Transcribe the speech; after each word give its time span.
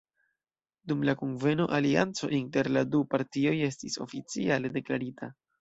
Dum 0.91 1.03
la 1.09 1.13
kunveno, 1.19 1.67
alianco 1.79 2.31
inter 2.39 2.71
la 2.79 2.83
du 2.97 3.05
partioj 3.15 3.55
estis 3.71 4.03
oficiale 4.07 4.77
deklarita. 4.81 5.35